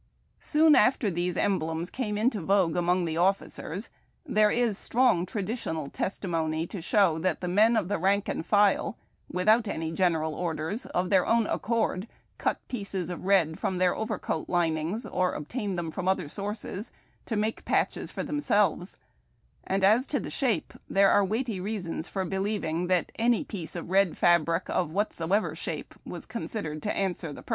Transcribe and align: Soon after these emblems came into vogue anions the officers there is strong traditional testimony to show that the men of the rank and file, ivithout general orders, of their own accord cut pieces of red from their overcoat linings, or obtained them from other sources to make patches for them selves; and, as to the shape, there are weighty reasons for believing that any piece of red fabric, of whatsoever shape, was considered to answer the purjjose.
Soon 0.39 0.73
after 0.73 1.11
these 1.11 1.37
emblems 1.37 1.91
came 1.91 2.17
into 2.17 2.41
vogue 2.41 2.73
anions 2.75 3.05
the 3.05 3.17
officers 3.17 3.91
there 4.25 4.49
is 4.49 4.75
strong 4.75 5.27
traditional 5.27 5.91
testimony 5.91 6.65
to 6.65 6.81
show 6.81 7.19
that 7.19 7.39
the 7.39 7.47
men 7.47 7.77
of 7.77 7.87
the 7.87 7.99
rank 7.99 8.27
and 8.27 8.43
file, 8.43 8.97
ivithout 9.31 9.93
general 9.93 10.33
orders, 10.33 10.87
of 10.87 11.11
their 11.11 11.23
own 11.27 11.45
accord 11.45 12.07
cut 12.39 12.67
pieces 12.67 13.11
of 13.11 13.25
red 13.25 13.59
from 13.59 13.77
their 13.77 13.95
overcoat 13.95 14.49
linings, 14.49 15.05
or 15.05 15.33
obtained 15.33 15.77
them 15.77 15.91
from 15.91 16.07
other 16.07 16.27
sources 16.27 16.89
to 17.27 17.35
make 17.35 17.63
patches 17.63 18.09
for 18.09 18.23
them 18.23 18.39
selves; 18.39 18.97
and, 19.63 19.83
as 19.83 20.07
to 20.07 20.19
the 20.19 20.31
shape, 20.31 20.73
there 20.89 21.11
are 21.11 21.23
weighty 21.23 21.59
reasons 21.59 22.07
for 22.07 22.25
believing 22.25 22.87
that 22.87 23.11
any 23.19 23.43
piece 23.43 23.75
of 23.75 23.91
red 23.91 24.17
fabric, 24.17 24.67
of 24.67 24.89
whatsoever 24.89 25.53
shape, 25.53 25.93
was 26.03 26.25
considered 26.25 26.81
to 26.81 26.91
answer 26.97 27.31
the 27.31 27.43
purjjose. 27.43 27.49